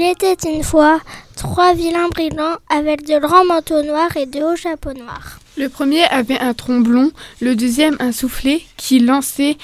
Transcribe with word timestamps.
Il 0.00 0.04
était 0.04 0.48
une 0.48 0.62
fois 0.62 1.00
trois 1.36 1.74
vilains 1.74 2.08
brigands 2.08 2.54
avec 2.68 3.04
de 3.04 3.18
grands 3.18 3.44
manteaux 3.44 3.82
noirs 3.82 4.16
et 4.16 4.26
de 4.26 4.38
hauts 4.38 4.54
chapeaux 4.54 4.92
noirs. 4.92 5.40
Le 5.56 5.68
premier 5.68 6.04
avait 6.04 6.38
un 6.38 6.54
tromblon, 6.54 7.10
le 7.40 7.56
deuxième 7.56 7.96
un 7.98 8.12
soufflet 8.12 8.62
qui 8.76 9.00
lançait 9.00 9.56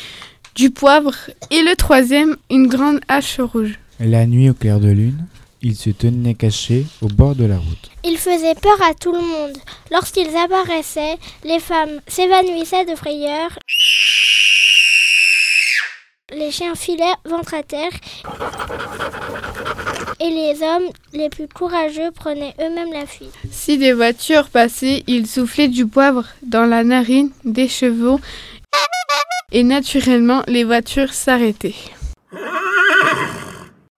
du 0.57 0.71
poivre 0.71 1.15
et 1.53 1.63
le 1.63 1.77
troisième 1.77 2.37
une 2.51 2.67
grande 2.67 2.99
hache 3.07 3.39
rouge. 3.39 3.79
La 4.01 4.27
nuit 4.27 4.51
au 4.51 4.55
clair 4.55 4.81
de 4.81 4.89
lune, 4.89 5.25
ils 5.63 5.77
se 5.77 5.91
tenaient 5.91 6.35
cachés 6.35 6.85
au 7.01 7.07
bord 7.07 7.37
de 7.37 7.45
la 7.45 7.59
route. 7.59 7.91
Ils 8.03 8.19
faisaient 8.19 8.57
peur 8.57 8.83
à 8.91 8.93
tout 8.93 9.13
le 9.13 9.21
monde. 9.21 9.57
Lorsqu'ils 9.93 10.37
apparaissaient, 10.37 11.17
les 11.45 11.61
femmes 11.61 12.01
s'évanouissaient 12.09 12.87
de 12.87 12.97
frayeur. 12.97 13.57
Les 16.37 16.51
chiens 16.51 16.75
filaient 16.75 17.05
ventre 17.25 17.55
à 17.55 17.63
terre 17.63 17.93
et 20.25 20.31
les 20.31 20.63
hommes 20.63 20.89
les 21.13 21.29
plus 21.29 21.49
courageux 21.49 22.11
prenaient 22.11 22.55
eux-mêmes 22.59 22.93
la 22.93 23.05
fuite. 23.05 23.35
Si 23.51 23.77
des 23.77 23.93
voitures 23.93 24.49
passaient, 24.49 25.05
ils 25.07 25.27
soufflaient 25.27 25.69
du 25.69 25.87
poivre 25.87 26.25
dans 26.43 26.65
la 26.65 26.83
narine 26.83 27.31
des 27.45 27.69
chevaux 27.69 28.21
et 29.53 29.63
naturellement 29.65 30.43
les 30.49 30.65
voitures 30.65 31.13
s'arrêtaient. 31.13 31.75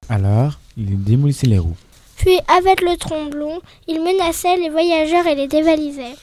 Alors, 0.08 0.58
ils 0.76 1.02
démolissaient 1.02 1.46
les 1.46 1.60
roues. 1.60 1.76
Puis, 2.16 2.38
avec 2.58 2.80
le 2.80 2.96
tromblon, 2.96 3.60
ils 3.86 4.00
menaçaient 4.00 4.56
les 4.56 4.70
voyageurs 4.70 5.26
et 5.28 5.36
les 5.36 5.46
dévalisaient. 5.46 6.16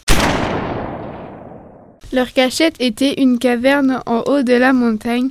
Leur 2.11 2.33
cachette 2.33 2.75
était 2.79 3.21
une 3.21 3.39
caverne 3.39 4.01
en 4.05 4.23
haut 4.27 4.43
de 4.43 4.53
la 4.53 4.73
montagne. 4.73 5.29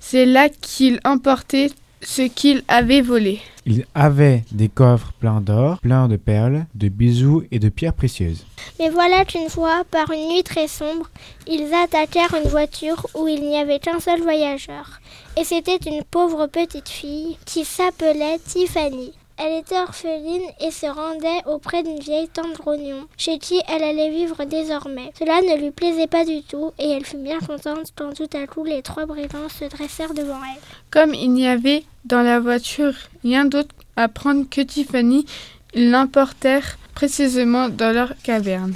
C'est 0.00 0.26
là 0.26 0.48
qu'ils 0.48 1.00
emportaient 1.04 1.70
ce 2.02 2.22
qu'ils 2.22 2.64
avaient 2.68 3.02
volé. 3.02 3.40
Ils 3.66 3.86
avaient 3.94 4.44
des 4.52 4.68
coffres 4.68 5.12
pleins 5.18 5.40
d'or, 5.40 5.78
pleins 5.80 6.08
de 6.08 6.16
perles, 6.16 6.66
de 6.74 6.88
bijoux 6.88 7.44
et 7.50 7.58
de 7.58 7.70
pierres 7.70 7.94
précieuses. 7.94 8.44
Mais 8.78 8.90
voilà 8.90 9.24
qu'une 9.24 9.48
fois, 9.48 9.84
par 9.90 10.10
une 10.10 10.28
nuit 10.28 10.42
très 10.42 10.68
sombre, 10.68 11.08
ils 11.46 11.72
attaquèrent 11.72 12.34
une 12.34 12.50
voiture 12.50 13.06
où 13.14 13.26
il 13.26 13.40
n'y 13.40 13.56
avait 13.56 13.78
qu'un 13.78 14.00
seul 14.00 14.20
voyageur. 14.20 15.00
Et 15.38 15.44
c'était 15.44 15.78
une 15.88 16.04
pauvre 16.04 16.46
petite 16.46 16.88
fille 16.88 17.38
qui 17.46 17.64
s'appelait 17.64 18.38
Tiffany. 18.46 19.12
Elle 19.36 19.58
était 19.60 19.78
orpheline 19.78 20.48
et 20.60 20.70
se 20.70 20.86
rendait 20.86 21.42
auprès 21.46 21.82
d'une 21.82 21.98
vieille 21.98 22.28
tante 22.28 22.56
Grognon, 22.56 23.08
chez 23.16 23.38
qui 23.38 23.60
elle 23.66 23.82
allait 23.82 24.10
vivre 24.10 24.44
désormais. 24.44 25.10
Cela 25.18 25.40
ne 25.40 25.60
lui 25.60 25.72
plaisait 25.72 26.06
pas 26.06 26.24
du 26.24 26.42
tout 26.42 26.70
et 26.78 26.90
elle 26.90 27.04
fut 27.04 27.16
bien 27.16 27.40
contente 27.40 27.92
quand 27.96 28.12
tout 28.12 28.30
à 28.36 28.46
coup 28.46 28.62
les 28.62 28.82
trois 28.82 29.06
brigands 29.06 29.48
se 29.48 29.64
dressèrent 29.64 30.14
devant 30.14 30.38
elle. 30.38 30.60
Comme 30.90 31.14
il 31.14 31.32
n'y 31.32 31.48
avait 31.48 31.82
dans 32.04 32.22
la 32.22 32.40
voiture 32.40 32.94
rien 33.22 33.44
d'autre 33.44 33.74
à 33.96 34.08
prendre 34.08 34.48
que 34.48 34.60
Tiffany, 34.60 35.26
ils 35.74 35.90
l'emportèrent 35.90 36.78
précisément 36.94 37.68
dans 37.68 37.92
leur 37.92 38.14
caverne. 38.22 38.74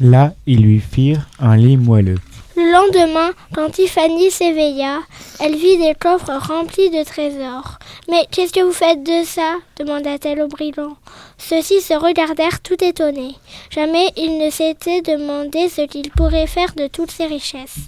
Là, 0.00 0.34
ils 0.46 0.62
lui 0.62 0.80
firent 0.80 1.26
un 1.38 1.56
lit 1.56 1.76
moelleux. 1.76 2.18
Le 2.56 2.72
lendemain, 2.72 3.30
quand 3.54 3.70
Tiffany 3.70 4.30
s'éveilla, 4.30 4.98
elle 5.42 5.56
vit 5.56 5.78
des 5.78 5.94
coffres 5.98 6.32
remplis 6.32 6.90
de 6.90 7.04
trésors. 7.04 7.78
Mais 8.10 8.26
qu'est-ce 8.30 8.52
que 8.52 8.64
vous 8.64 8.72
faites 8.72 9.02
de 9.02 9.24
ça? 9.24 9.56
demanda-t-elle 9.78 10.42
aux 10.42 10.48
brigands. 10.48 10.96
Ceux-ci 11.38 11.80
se 11.80 11.94
regardèrent 11.94 12.60
tout 12.60 12.82
étonnés. 12.84 13.34
Jamais 13.70 14.08
ils 14.16 14.38
ne 14.38 14.50
s'étaient 14.50 15.00
demandé 15.00 15.68
ce 15.68 15.86
qu'ils 15.86 16.10
pourraient 16.10 16.46
faire 16.46 16.74
de 16.76 16.86
toutes 16.86 17.10
ces 17.10 17.26
richesses. 17.26 17.78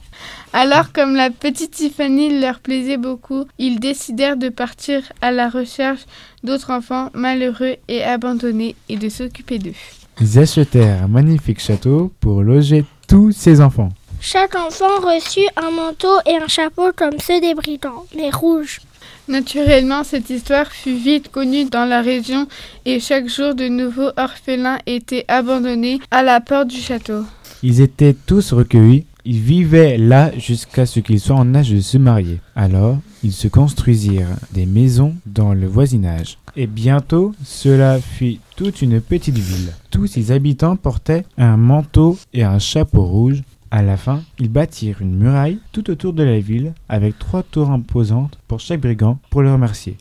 Alors, 0.55 0.93
comme 0.93 1.15
la 1.15 1.31
petite 1.31 1.73
Tiffany 1.73 2.41
leur 2.41 2.61
plaisait 2.61 2.97
beaucoup, 2.97 3.45
ils 3.59 3.81
décidèrent 3.81 4.37
de 4.37 4.49
partir 4.49 5.03
à 5.21 5.31
la 5.31 5.49
recherche 5.49 6.07
d'autres 6.43 6.71
enfants 6.71 7.11
malheureux 7.13 7.77
et 7.89 8.03
abandonnés 8.03 8.75
et 8.89 8.97
de 8.97 9.09
s'occuper 9.09 9.59
d'eux. 9.59 9.75
Ils 10.21 10.39
achetèrent 10.39 11.05
un 11.05 11.09
magnifique 11.09 11.61
château 11.61 12.13
pour 12.21 12.43
loger 12.43 12.85
tous 13.09 13.33
ces 13.33 13.61
enfants. 13.61 13.91
Chaque 14.25 14.55
enfant 14.55 15.01
reçut 15.01 15.49
un 15.57 15.73
manteau 15.73 16.15
et 16.27 16.37
un 16.37 16.47
chapeau 16.47 16.93
comme 16.95 17.19
ceux 17.19 17.41
des 17.41 17.55
brigands, 17.55 18.07
mais 18.17 18.31
rouges. 18.31 18.81
Naturellement, 19.27 20.05
cette 20.05 20.31
histoire 20.31 20.71
fut 20.71 20.95
vite 20.95 21.33
connue 21.33 21.65
dans 21.65 21.85
la 21.85 22.03
région 22.03 22.47
et 22.85 23.01
chaque 23.01 23.29
jour 23.29 23.57
de 23.57 23.67
nouveaux 23.67 24.13
orphelins 24.17 24.79
étaient 24.87 25.25
abandonnés 25.27 25.99
à 26.13 26.23
la 26.23 26.41
porte 26.41 26.69
du 26.69 26.77
château. 26.77 27.25
Ils 27.65 27.81
étaient 27.81 28.15
tous 28.15 28.53
recueillis. 28.53 29.07
Ils 29.25 29.41
vivaient 29.41 29.99
là 29.99 30.31
jusqu'à 30.39 30.87
ce 30.87 31.01
qu'ils 31.01 31.21
soient 31.21 31.37
en 31.37 31.55
âge 31.57 31.73
de 31.73 31.81
se 31.81 31.99
marier. 31.99 32.39
Alors, 32.55 32.99
ils 33.25 33.33
se 33.33 33.49
construisirent 33.49 34.37
des 34.53 34.67
maisons 34.67 35.17
dans 35.27 35.53
le 35.53 35.67
voisinage. 35.67 36.39
Et 36.55 36.69
bientôt, 36.69 37.33
cela 37.45 37.99
fit 37.99 38.39
toute 38.57 38.83
une 38.83 39.01
petite 39.01 39.39
ville. 39.39 39.73
Tous 39.91 40.07
ses 40.07 40.31
habitants 40.31 40.77
portaient 40.77 41.25
un 41.39 41.57
manteau 41.57 42.19
et 42.33 42.45
un 42.45 42.61
chapeau 42.61 43.05
rouge 43.05 43.43
à 43.73 43.81
la 43.81 43.97
fin, 43.97 44.21
ils 44.39 44.51
bâtirent 44.51 45.01
une 45.01 45.17
muraille 45.17 45.59
tout 45.73 45.91
autour 45.91 46.13
de 46.13 46.23
la 46.23 46.39
ville 46.39 46.75
avec 46.91 47.19
trois 47.19 47.43
tours 47.43 47.71
imposantes 47.71 48.39
pour 48.47 48.61
chaque 48.61 48.83
brigand 48.83 49.19
pour 49.31 49.41
le 49.41 49.51
remercier. 49.51 49.97